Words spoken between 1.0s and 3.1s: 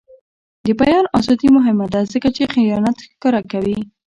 ازادي مهمه ده ځکه چې خیانت